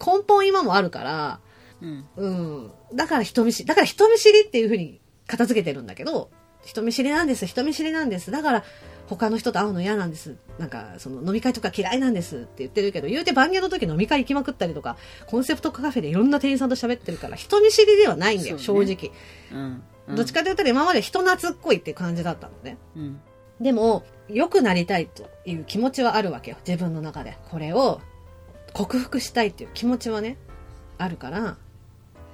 [0.04, 1.40] 根本今もあるから、
[1.82, 2.06] うん。
[2.16, 2.70] うん。
[2.94, 6.30] だから人見知り、だから人見知りっていうふうに片付けてるんだけど、
[6.64, 8.30] 人見知りなんです、人見知りなんです。
[8.30, 8.64] だから
[9.08, 10.36] 他の人と会うの嫌なんです。
[10.58, 19.12] なんか、その飲み会とか嫌いなんですって言ってるけど、言うて番組の時飲み会行きまくったりとか、コンセプトカフェでいろんな店員さんと喋ってるから、人見知りではないんだよ、ね正直。
[19.52, 19.58] うん。
[19.58, 22.78] うんどっちかというと今まで人懐っこいっていう感じだったのね。
[22.96, 23.20] うん。
[23.60, 26.56] でも、良くなりたいという気持ちはあるわけよ。
[26.66, 27.36] 自分の中で。
[27.50, 28.00] これを
[28.72, 30.36] 克服したいっていう気持ちはね、
[30.98, 31.56] あるから、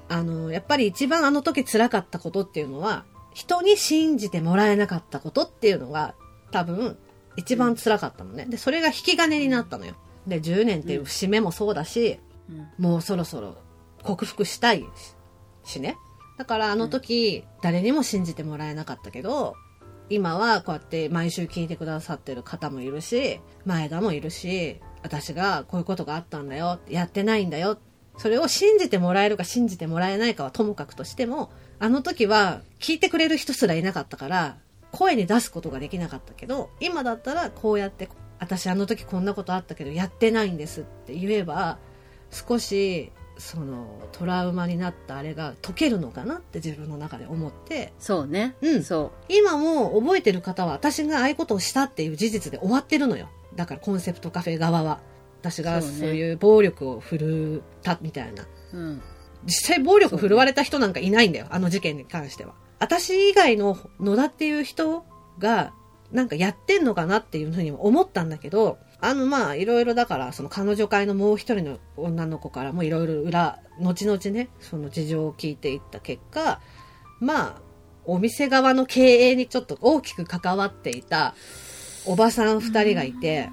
[0.08, 6.14] あの、やっぱり一番あの時辛かったことっていうのは、人に信じてもらえなかったことっていうのが、
[6.50, 6.98] 多分、
[7.36, 8.46] 一番辛かったのね。
[8.46, 9.94] で、それが引き金になったのよ。
[10.26, 12.18] で、10年っていう節目もそうだし、
[12.48, 13.56] うんもうそろそろ
[14.02, 14.84] 克服したい
[15.64, 15.96] しね。
[16.36, 19.54] だからあの時、誰にも信じてもらえなかったけど、
[20.10, 27.78] 今はこうやって毎週聞いてくださってる方もいるし、前田もいるし、私がこういうことがあったんだよ、やってないんだよ。
[28.18, 31.50] それを信じてもらえるか信じてもらえないかはともかくとしても、
[31.82, 34.56] あの時は聞いてくれる人すらいなかったから、
[34.92, 41.78] 声に出すことができなかったけど、今だったらこうやって、私あの時こんなことあったけどやってないんですって言えば、
[42.30, 47.92] 少しそのトラウマになったあれが解けるのかなって自分の中で思って。
[47.98, 48.54] そうね。
[48.62, 48.84] うん。
[48.84, 53.28] そ今も覚えてる方は私がああいうことをしたっていう事実で終わってるのよ。
[53.56, 55.00] だからコンセプトカフェ側は。
[55.40, 58.46] 私がそういう暴力を振るったみたいな。
[59.44, 62.54] 実際暴力振るわれた人なんかいないんだよあの事件に関しては。
[62.78, 65.04] 私以外の野田っていう人
[65.38, 65.72] が
[66.10, 76.60] なんかやってんのかなっていうふうに思ったんだけどあのまあいろいろだからその彼女会のもう一人の女の子からもいろいろ裏後々ねその事情を聞いていった結果
[77.20, 77.62] まあ
[78.04, 79.00] お店側の経
[79.30, 81.34] 営にちょっと大きく関わっていた
[82.04, 83.48] おばさん二人がいて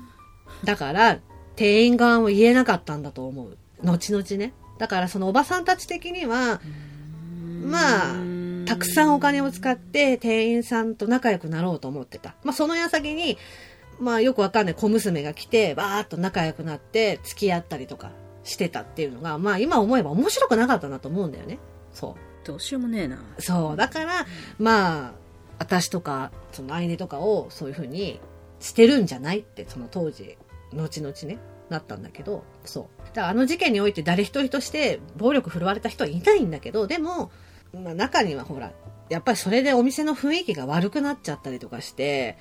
[0.63, 1.19] だから
[1.55, 3.57] 店員側も言えなかったんだと思う。
[3.83, 4.53] 後々ね。
[4.79, 6.59] だからそのおばさんたち的には
[7.63, 8.15] まあ
[8.65, 12.35] たくさんお金を使って店員さんと仲良くなろうと思ってた。
[12.43, 13.37] まあその矢先に、
[13.99, 18.11] まあよくわかんない小娘が来て、バーっと仲良くなって付き合ったりとか
[18.43, 21.57] してたっていうのが、まあ今思えば面白くなかったなと思うんだよね。
[21.91, 23.17] そどうしようもねえな。
[23.37, 23.41] う。
[23.41, 23.75] そう。
[23.75, 24.25] だから、
[24.57, 25.11] まあ、
[25.57, 28.19] 私とか、その相手とかをそういうふうに
[28.59, 30.37] してるんじゃないって、その当時、
[30.73, 31.37] 後々ね、
[31.69, 33.07] なったんだけど、そう。
[33.07, 37.31] だからあの事件において誰一人として暴力振るわれた人はいないんだけど、でも、
[37.73, 38.73] まあ中にはほら、
[39.09, 42.37] やっぱりそれでお店の雰囲気が悪くなっちゃったりとかして、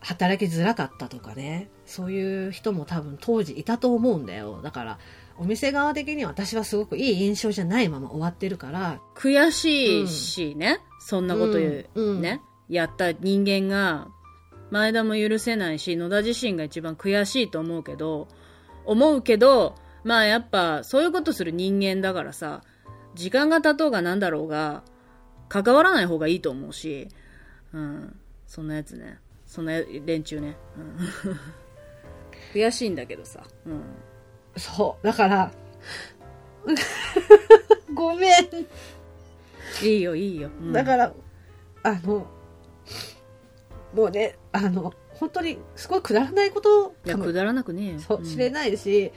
[0.00, 4.60] 働きづらかったとかね、そういう人も多分当時いたと思うんだよ。
[4.62, 4.98] だから、
[5.38, 10.80] お店側的には私はすごくいい印象じゃないまま終わってるから、悔しいしね。
[11.00, 11.90] そんなこと言う。
[11.94, 12.40] うんうんね。
[12.68, 14.08] やった人間が、
[14.72, 18.26] 前田も許せないし、野田自身が一番悔しいと思うけど、
[18.86, 22.62] 思うけど、まあやっぱ、そういうことする人間だからさ、
[23.14, 24.82] 時間が経とうがなんだろうが、
[25.50, 27.08] 関わらない方がいいと思うし、
[27.74, 28.16] うん。
[28.46, 29.18] そんなやつね。
[29.44, 29.74] そんな
[30.06, 30.56] 連中ね。
[30.78, 31.38] うん、
[32.58, 33.42] 悔しいんだけどさ。
[33.66, 33.82] うん。
[34.56, 35.06] そう。
[35.06, 35.52] だから、
[37.92, 38.48] ごめん。
[39.82, 40.48] いいよ、いいよ。
[40.62, 41.12] うんだから、
[41.82, 42.26] あの、
[43.94, 48.00] もうね、あの、本当にすごいくだらないこといや、かもくだらなくねえよ。
[48.00, 49.12] そう、ん知れないし、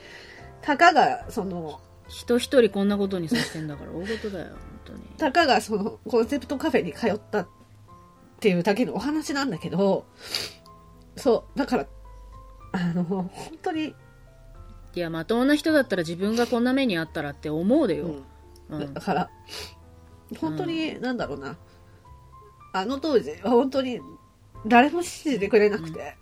[0.62, 5.00] たかが、その、人一人こんなことにさせてんだから大事だよ、本当に。
[5.16, 7.48] たかがその、コンセプトカフェに通ったっ
[8.40, 10.06] ていうだけのお話なんだけど、
[11.16, 11.86] そう、だから、
[12.72, 13.30] あの、本
[13.62, 13.94] 当に、
[14.94, 18.06] いや、まともな人だったら自分がこんな目にあったらって思うでよ。
[18.06, 18.24] うん
[18.94, 19.30] だから、
[20.40, 21.56] 本当に、なんだろうな、
[22.72, 24.00] あの当時は本当に
[24.64, 26.16] 誰も信じてくれなくて、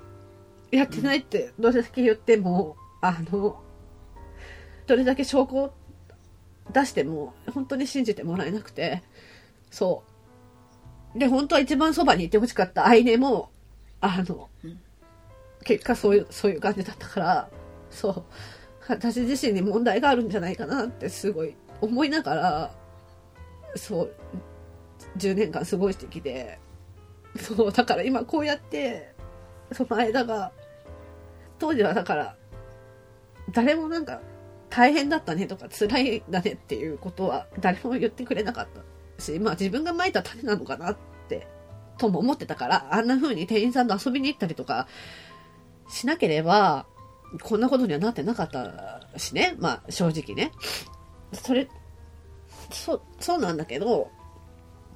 [0.70, 3.62] やってないってどれだけ言っても、あの、
[4.86, 5.74] どれだけ証拠を
[6.72, 9.02] 出しても本当に信じてもらえなくて、
[9.70, 10.02] そ
[11.14, 11.18] う。
[11.18, 13.50] で、本当は一番そばにいてほしかった相手も、
[14.00, 14.48] あの、
[15.64, 17.50] 結果そういう、そういう感じだったから、
[17.90, 18.24] そう、
[18.88, 22.74] 私自身に問題があるんじゃないかなってすごい思いながら、
[23.76, 24.14] そう、
[25.16, 26.58] 10年間過ごしてきて、
[27.38, 29.14] そう、だから今こうやって、
[29.72, 30.52] その間が、
[31.58, 32.36] 当時はだから、
[33.52, 34.20] 誰もなんか、
[34.70, 38.66] 大変だったねとか辛いだねっていうことは誰も言ってくれなかっ
[39.16, 40.96] たし、まあ自分が蒔いた種なのかなっ
[41.28, 41.46] て、
[41.96, 44.88] とも思ってたから、あんな風に店員さんと遊びに行ったりとか
[45.88, 46.86] しなければ、
[47.42, 50.50] こんなことにはなってなかったしね、まあ正直ね。
[51.32, 51.68] それ、
[52.72, 54.10] そ、そうなんだけど、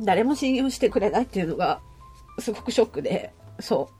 [0.00, 1.80] 誰も信用してくれないっていうのが、
[2.38, 3.98] すごくショックで、そう。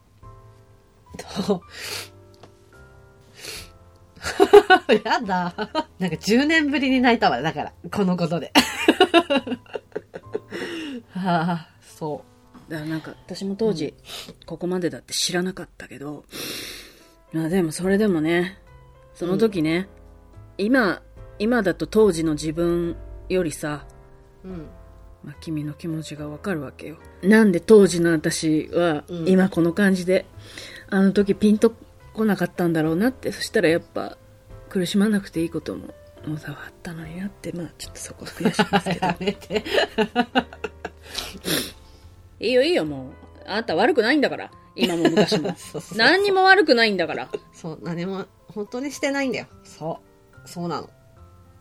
[5.04, 5.54] やだ。
[5.98, 8.52] なんか10年ぶりに泣いたわ、だから、このことで。
[11.12, 12.24] はあ、そ
[12.68, 13.94] だからなんか私も当時、
[14.46, 16.24] ここまでだって知らなかったけど、
[17.32, 18.58] まあでもそれでもね、
[19.14, 19.88] その時ね、
[20.58, 21.02] 今、
[21.38, 22.96] 今だと当時の自分
[23.28, 23.86] よりさ、
[24.44, 24.48] う。
[24.48, 24.68] うん。
[25.24, 26.96] まあ、君の気持ちがわかるわけよ。
[27.22, 30.26] なんで当時の私はうん今この感じで、
[30.88, 31.72] あの時ピンと
[32.14, 34.16] 来なかったんだろうなって、そしたらやっぱ
[34.68, 39.06] 苦しまなくていいことも小沢あったのになって、まあちょっとそこは悔しいですけど。
[39.06, 39.64] やめて。
[42.40, 43.12] いいよいいよもう。
[43.46, 44.50] あなた悪くないんだから。
[44.76, 45.54] 今も昔も。
[45.96, 47.28] 何にも悪くないんだから。
[47.52, 49.46] そう、何も、本当にしてないんだよ。
[49.64, 50.00] そ
[50.44, 50.48] う。
[50.48, 50.88] そうなの。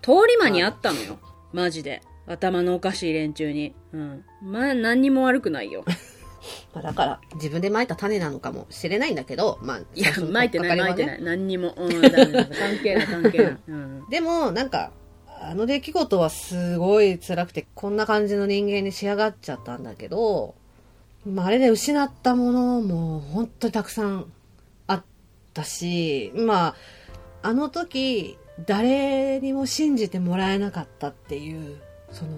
[0.01, 1.17] 通り魔にあったのよ。
[1.51, 2.01] マジで。
[2.27, 3.73] 頭のおかしい連中に。
[3.93, 4.23] うん。
[4.41, 5.83] まあ何にも悪くないよ。
[6.73, 11.37] まあ、だから、自分で蒔いた種なのかもしれないんだけど、まあ、いや、最初の巻いてない、取っかかりはね巻いてない。
[11.37, 11.73] 何にも。
[11.75, 12.11] うん、関
[12.81, 13.57] 係ない、関係ない。
[13.67, 14.09] うん。
[14.09, 14.91] でも、なんか、
[15.39, 20.55] あの出来事はすごい辛くて、こんな感じの人間に仕上がっちゃったんだけど、
[21.25, 24.31] まあ、あれで失ったものも本当にたくさん
[24.87, 25.03] あっ
[25.53, 26.75] たし、まあ、
[27.43, 31.77] あの時、誰にも信じてもらえなかったっていう、
[32.11, 32.31] その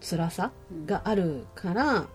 [0.00, 0.52] 辛さ
[0.86, 2.06] があるから、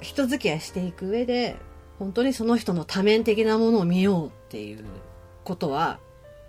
[0.00, 1.56] 人付き合いしていく上で、
[1.98, 4.84] 本当にその人の多面的なものを見ようっていう
[5.44, 5.98] ことは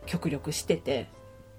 [0.06, 1.10] 極力してて、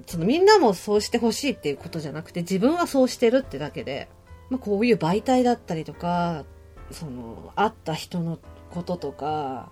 [0.07, 4.09] そのみんなもそうしてほしいっていうことじゃなくて自分はそうしてるってだけで、
[4.51, 6.45] まあ、こういう媒体だったりとか
[6.91, 8.39] その会った人の
[8.71, 9.71] こととか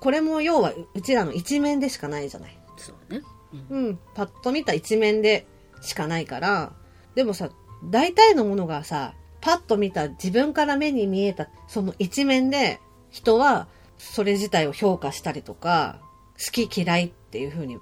[0.00, 2.58] これも要はううちらの一面でしかないじゃない。
[2.76, 3.22] そうね。
[3.70, 5.46] うん、パッと見た一面で
[5.82, 6.72] しかないから
[7.14, 7.50] でもさ
[7.84, 13.66] 大体のものがさパッと見た自分から目に見えたその一面で人は
[13.98, 16.00] それ自体を評価したりとか
[16.44, 17.78] 好き嫌いっていう風に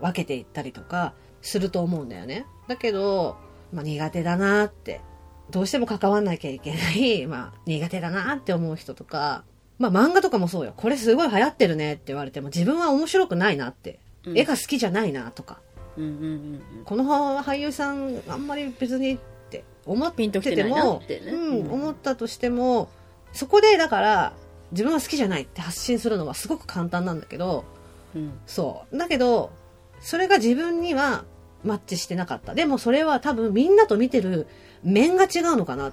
[0.00, 2.46] 分けていったりとかすると思うんだよね。
[2.68, 3.36] だけど、
[3.72, 5.00] まあ、苦手だなって
[5.50, 9.44] どうしても関わんなきゃいけない、 まあ、苦手だなって思う人とか、
[9.78, 10.74] まあ、漫画とかもそうよ。
[10.76, 13.98] これすごい流行ってるねって言われても自分は面白くないなって。
[14.26, 15.60] うん絵が好きじゃないなとか。
[15.96, 16.22] うんうんうん
[16.78, 16.84] うん。
[16.84, 19.18] この俳優さんあんまり別に
[19.86, 22.88] 思っててもってねうんうん思ったとしても
[23.32, 24.32] そこでだから
[24.72, 27.64] 自分は好きじゃないって発信するのはすごく簡単なんだけど
[28.14, 28.32] うん。
[28.46, 28.96] そう。
[28.96, 29.50] だけど
[30.00, 31.24] それが自分には
[31.64, 32.54] マッチしてなかった。
[32.54, 34.46] でもそれは多分みんなと見てる
[34.82, 35.92] 面が違うのかなっ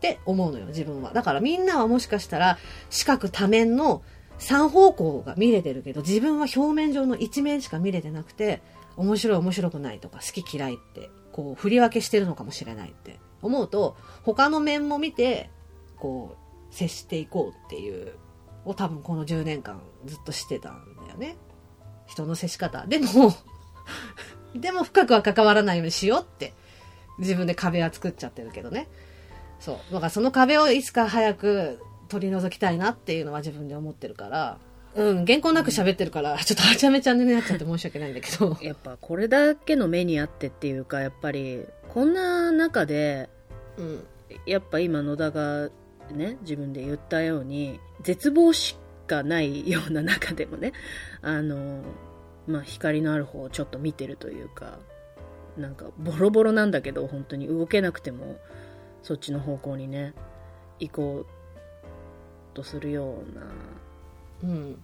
[0.00, 1.12] て思うのよ自分は。
[1.12, 2.58] だからみんなはもしかしたら
[2.90, 4.02] 四角多面の
[4.38, 8.60] 3方向が見れてるけど自分は表面上の一面しか見れてなくて
[8.96, 13.18] 面白い面白くないとか好き嫌いってこう振り分けしてるのかもしれないって。
[13.42, 15.50] 思うと他の面も見て
[15.98, 16.36] こ
[16.70, 18.14] う接していこうっていう
[18.64, 21.36] を多分この10年間ずっとしてたんだよね。
[22.06, 22.86] 人の接し方。
[22.86, 23.34] でも
[24.54, 26.54] でも深くは関わらないようにしようって。
[27.18, 28.88] 自分で壁は作っちゃってるけどね。
[29.60, 29.92] そう。
[29.92, 34.58] だからその壁をいつか早く取り除きたいなっていうのは自分で思ってるから。
[34.96, 38.56] うん原稿なく喋ってるからちょっとはちゃめちゃになっちゃって申し訳ないんだけど。
[38.62, 43.28] やっぱこれだけの目にあってっていうか、やっぱり、こんな中で、
[43.76, 44.06] うん。
[44.46, 45.68] やっぱ今野田が
[46.12, 48.76] ね、自分で言ったように、絶望し
[49.06, 50.72] かないような中でもね、
[51.22, 51.82] あの、
[52.46, 54.78] まあ、光のある方をちょっと見てるというか、
[55.56, 57.48] なんかボロボロなんだけど、本当に。
[57.48, 58.38] 動けなくても、
[59.02, 60.14] そっちの方向にね、
[60.78, 63.83] 行こうとするようなうん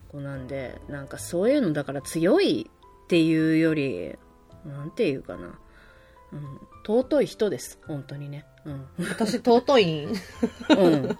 [0.08, 2.70] 子なんで、なんかそういうのだから強い
[3.04, 4.16] っていうより、
[4.64, 5.58] なんていうかな。
[6.32, 8.46] うん、尊い人です、本当にね。
[8.64, 8.86] うん。
[9.08, 10.12] 私尊いん
[10.78, 11.18] うん。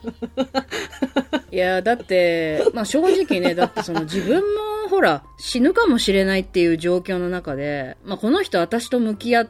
[1.50, 9.48] いや、だって、まあ正直ね、だってその自分もほら、死ぬかもしれないっていう状況の中で、まあこの人私と向き合っ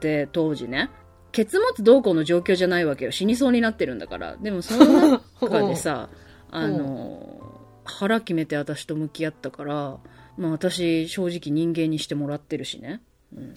[0.00, 0.90] て当時ね、
[1.32, 3.10] ケツ持つどうこうの状況じゃないわけよ。
[3.10, 4.36] 死にそうになってるんだから。
[4.36, 6.08] でもその中でさ、
[6.50, 7.43] あの、
[7.84, 9.98] 腹決めて私と向き合ったから、
[10.36, 13.00] まあ私正直人間にしてもらってるしね。
[13.34, 13.54] うん。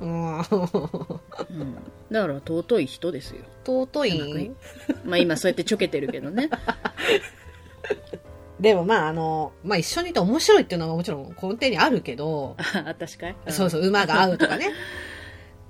[0.00, 1.74] うん。
[2.10, 3.44] だから尊い人ですよ。
[3.64, 4.50] 尊い？
[5.04, 6.50] まあ今そうやってちょけてるけどね。
[8.60, 13.36] でもまああの、まあ一緒にいて面白いっていうのがもちろん根底にあるけど、あ、私かい？
[13.48, 14.70] そうそう、馬が合うとかね。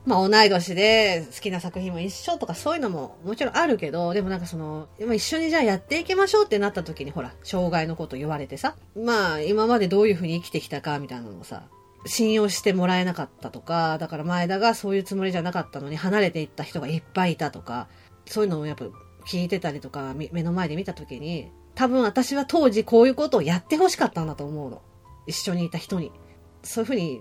[0.06, 11.62] まあ同い年で好きな作品も一緒とかそういうのももちろんあるけど、でもなんかその、一緒にじゃあやっていきましょうってなった時にほら、障害のこと言われてさ、まあ今までどういうふうに生きてきたかみたいなのをさ、
[12.06, 17.88] 信用してもらえなかったとか、だから前田がそういうつもりじゃなかったのに離れていった人がいっぱいいたとか、
[18.26, 18.84] そういうのをやっぱ
[19.26, 24.82] 聞いてたりとか、目の前で見た時に、多分私は当時こういうことをやってほしかったんだと思うの。
[25.26, 26.12] 一緒にいた人に。
[26.62, 27.20] そういうふうに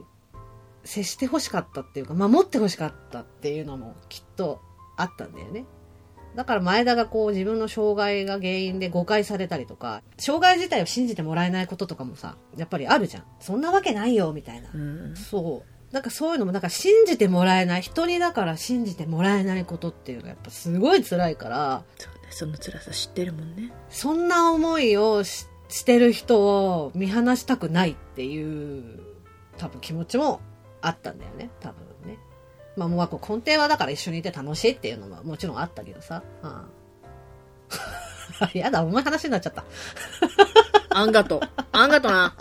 [0.83, 4.61] 接してほしかったっていうか、守ってほしかったっていうのもきっと
[4.97, 5.65] あったんだよね。
[6.35, 13.23] だから前田がこう自分の障害が原因で誤解されたりとか、障害自体を信じてもらえないこととかもさ、やっぱりあるじゃん。
[13.39, 14.69] そんなわけないよ、みたいな。
[14.73, 15.15] うん。
[15.15, 15.93] そう。
[15.93, 22.27] なんかそういうのも、なんか信じてもらえない、人にだから信じてもらえないことっていうのがやっぱすごい辛いから、そうね。
[22.31, 23.71] その辛さ知ってるもんね。
[23.89, 29.01] そんな思いをししてる人を見放したくないっていう、
[29.57, 30.39] 多分気持ちも
[30.83, 32.19] あったんだよね、多分ね。
[32.75, 36.23] まあもうこう根底はだから一緒にいて楽しいっていうのももちろんあったけどさ。
[36.41, 36.69] うん、
[38.59, 39.63] やだ、重い話になっちゃった。
[40.89, 41.41] あんがとう。
[41.71, 42.35] あんがとな。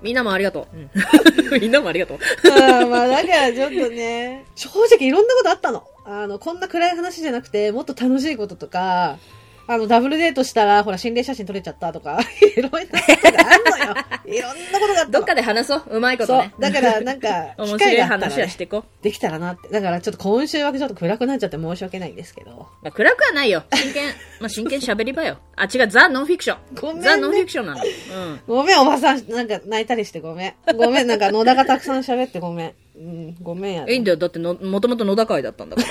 [0.00, 0.76] みんなもありがとう。
[1.60, 2.18] みんなもありがとう。
[2.50, 5.84] あまあだからちょっとね、正直いろんなことあったの。
[6.04, 9.18] あの、こんな暗い話じゃなくて、もっと楽しいこととか、
[9.66, 12.18] あの、ダブルデートしたら、ほら、心霊写真撮れちゃったとか、
[12.56, 13.94] いろんなことがあんのよ。
[14.24, 15.10] いろんなことがあったの。
[15.10, 15.82] どっかで話そう。
[15.90, 16.54] うまいことそうね。。
[16.58, 19.68] だから、なんか、 面白い話はし、てこできたらなって。
[19.68, 22.50] だから、ちょっと今週はちょっと暗くなっちゃって申し訳ないんですけど。
[22.50, 22.54] う。
[22.54, 23.62] まあ、暗くはないよ。
[23.72, 24.08] 真剣、
[24.40, 25.38] まあ、真剣喋り場よ。
[25.56, 26.58] あ、違う、ザ・ノンフィクション。
[26.74, 27.82] ごめんねザ・ノンフィクションなの。
[27.82, 28.40] うん。
[28.46, 30.54] ごめん、おばさん、なんか泣いたりしてごめん。
[30.76, 32.72] ごめん、なんか野田がたくさん喋ってごめん。
[32.94, 34.16] うん、ごめんや、いいんだよ。
[34.18, 35.88] だっての、もともと野田会だったんだから。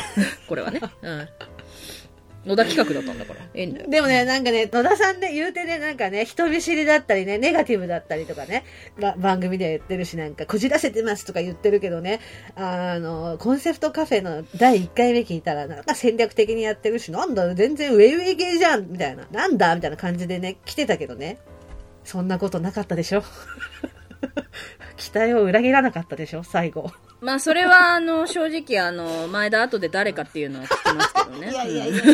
[0.47, 0.79] これはね。
[1.01, 1.27] うん。
[2.45, 3.39] 野田企画だったんだから。
[3.53, 3.89] いいんだよ。
[3.89, 8.63] でもね、なんかね、野田さんで言うてね、なんかね、人見知りだったりね、ネガティブだったりとかね、
[8.99, 12.19] ば番組では言ってるし、なんか、こじらせてますとか言ってるけどね、
[12.55, 19.27] あの、コンセプトカフェの第1回目聞いたら、なんか戦略的にやってるし、なんだ、全然ウェイウェイ系じゃんみたいな。
[19.31, 21.37] なんだみたいな感じでね、来てたけどね。
[22.03, 23.23] そんなことなかったでしょ
[24.97, 26.43] 期待を裏切らなかったでしょ？
[26.43, 26.91] 最後。
[27.21, 31.51] まあ、それは、 あの、正直、あの、前田後で誰かっていうのは聞きますけどね。
[31.51, 32.03] いやいやいや。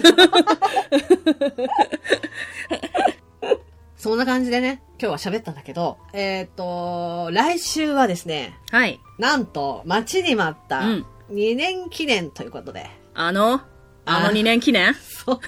[3.98, 9.00] そんな感じでね、今日は喋ったんだけど、えっ、と、来週はですね、はい。
[9.18, 13.62] なんと、待ちに待ったうん2年記念ということで、あの
[14.06, 14.94] あのあ2年記念？
[14.94, 15.40] そう。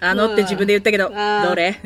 [0.00, 1.14] あのって自分で言ったけど、ど
[1.54, 1.76] れ？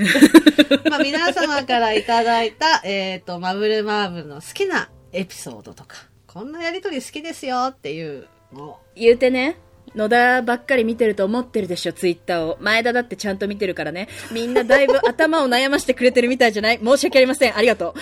[0.90, 5.96] まあ皆様からいただいた、えっ、と、マブルマーブルの好きなエピソードとか、
[6.26, 9.56] こんなやりとり好きですよっていうのを、言うてね。
[9.94, 12.56] 野田ばっかり見てると思ってるでしょ、ツイッターを。
[12.60, 14.08] 前田だってちゃんと見てるからね。
[14.30, 16.78] みんなだいぶ頭を悩ましてくれてるみたいじゃない？
[16.82, 17.56] 申し訳ありません。
[17.56, 17.94] ありがと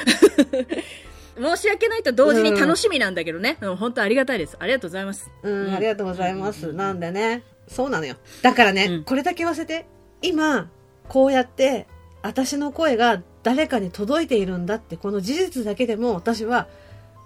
[1.36, 1.40] う。
[1.56, 3.56] 申し訳ないと同時に楽しみなんだけどね。
[3.60, 4.56] うん、本当ありがたいです。
[4.60, 5.30] ありがとうございます。
[5.42, 6.72] うん、ありがとうございます。
[6.72, 8.16] なんでね、そうなのよ。
[8.42, 9.86] だからね、うんこれだけ言わせて、
[10.22, 10.68] 今、
[11.08, 11.86] こうやって、
[12.22, 16.68] 私の声が誰かに届いているんだって、この事実だけでも私は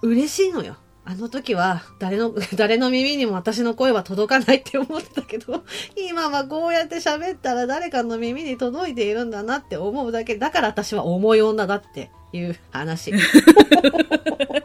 [0.01, 0.77] 嬉しいのよ。
[1.07, 5.63] あの時は、誰の、 誰の耳にも私の声は届かないって思ってたけど、
[5.95, 13.13] 今はこうやって喋ったら誰かの耳に届いているんだなって思うだけ、だから私は重い女だっていう話。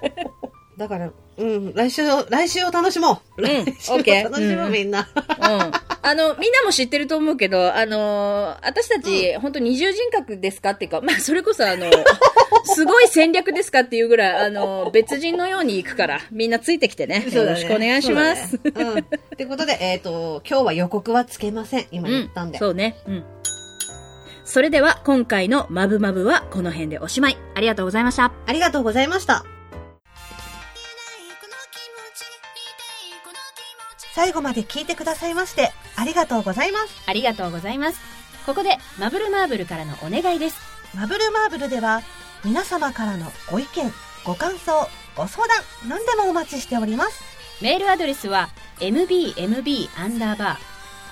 [0.80, 3.42] だから、うん、来週を、来週を楽しもう。
[3.42, 5.06] うん 来週を OK 楽しもう、うんみんな。
[5.14, 5.72] うん。
[6.02, 11.84] あの、みんなも知ってると思うけど、あのー私たち、本当二重人格ですかっていうか、まあ、それこそあの、
[12.64, 17.26] すごい戦略ですかっていうぐらい、あの、別人のように行くから、みんなついてきてね。
[17.30, 18.52] よろしくお願いします。
[18.52, 18.98] そうだねうん。
[19.00, 19.02] っ
[19.36, 21.87] てことで、えっ、と、今日は予告はつけません。
[21.90, 22.58] 今うん言ったんで。
[22.58, 22.96] そうね。
[23.06, 23.24] うん。
[24.46, 27.37] それでは、今回のマブマブはこの辺でおしまい。
[27.54, 28.33] ありがとうございました。
[28.46, 29.44] ありがとうございました。
[34.15, 37.02] 最後まで聞いてくださいまして、ありがとうございます。
[37.06, 38.00] ありがとうございます。
[38.46, 40.56] ここで、マブルマーブルからのお願いです。
[40.94, 42.02] マブルマーブルでは、
[42.44, 43.92] 皆様からのご意見、
[44.25, 45.56] ご感想、ご相談、
[45.88, 47.23] 何でもお待ちしております。
[47.61, 48.48] メールアドレスは、
[48.81, 50.58] mbmb アンダーバ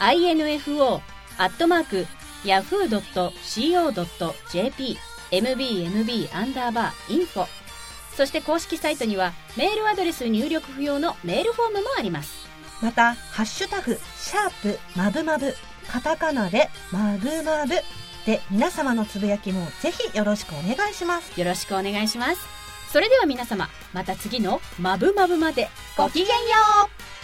[0.00, 1.00] ー info
[1.36, 2.06] アットマーク
[2.44, 2.98] yahoo.co.jp
[5.30, 7.46] mbmb アンダーバー info
[8.16, 12.47] そして公式サイトにはメールアドレス入力不要のメールフォームもあります。
[12.80, 15.54] また、ハッシュタグ、シャープ、まぶまぶ、
[15.88, 17.74] カタカナで、まぶまぶ
[18.26, 21.38] で、皆様のつぶやきもぜひよろしくお願いします。
[21.40, 22.40] よろしくお願いします。
[22.92, 26.32] それでは皆様、また次のまぶまぶまでごきげんよ
[26.86, 27.17] う